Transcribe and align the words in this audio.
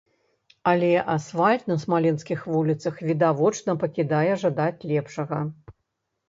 Але 0.69 0.87
асфальт 1.15 1.67
на 1.71 1.75
смаленскіх 1.83 2.39
вуліцах 2.53 2.95
відавочна 3.11 3.77
пакідае 3.85 4.33
жадаць 4.47 4.85
лепшага. 4.95 5.45